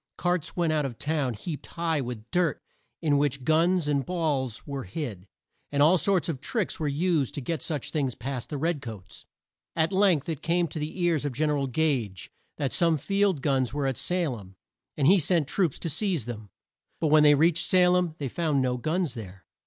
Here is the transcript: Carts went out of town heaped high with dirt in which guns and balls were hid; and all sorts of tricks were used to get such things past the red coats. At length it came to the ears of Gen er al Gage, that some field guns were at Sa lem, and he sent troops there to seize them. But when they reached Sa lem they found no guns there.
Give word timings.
Carts 0.17 0.55
went 0.55 0.73
out 0.73 0.83
of 0.83 0.97
town 0.97 1.35
heaped 1.35 1.67
high 1.67 2.01
with 2.01 2.31
dirt 2.31 2.59
in 3.03 3.19
which 3.19 3.43
guns 3.43 3.87
and 3.87 4.03
balls 4.03 4.65
were 4.65 4.85
hid; 4.85 5.27
and 5.71 5.83
all 5.83 5.95
sorts 5.99 6.27
of 6.27 6.39
tricks 6.39 6.79
were 6.79 6.87
used 6.87 7.35
to 7.35 7.39
get 7.39 7.61
such 7.61 7.91
things 7.91 8.15
past 8.15 8.49
the 8.49 8.57
red 8.57 8.81
coats. 8.81 9.27
At 9.75 9.93
length 9.93 10.27
it 10.27 10.41
came 10.41 10.67
to 10.69 10.79
the 10.79 10.99
ears 11.03 11.23
of 11.23 11.33
Gen 11.33 11.51
er 11.51 11.57
al 11.59 11.67
Gage, 11.67 12.31
that 12.57 12.73
some 12.73 12.97
field 12.97 13.43
guns 13.43 13.75
were 13.75 13.85
at 13.85 13.95
Sa 13.95 14.27
lem, 14.27 14.55
and 14.97 15.05
he 15.05 15.19
sent 15.19 15.47
troops 15.47 15.77
there 15.77 15.81
to 15.83 15.89
seize 15.95 16.25
them. 16.25 16.49
But 16.99 17.09
when 17.09 17.21
they 17.21 17.35
reached 17.35 17.67
Sa 17.67 17.87
lem 17.89 18.15
they 18.17 18.27
found 18.27 18.59
no 18.59 18.77
guns 18.77 19.13
there. 19.13 19.45